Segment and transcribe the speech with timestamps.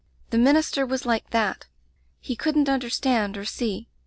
[0.31, 1.67] The minister was like that.
[2.19, 3.87] He couldn't understand or see.